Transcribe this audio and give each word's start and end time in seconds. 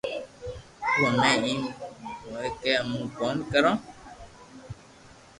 تو 0.93 1.01
ھمي 1.13 1.53
ايم 1.53 1.61
ھوئي 2.31 2.49
ڪو 2.59 2.69
امو 2.79 2.99
ڪوم 3.17 3.37
ڪرو 3.51 3.73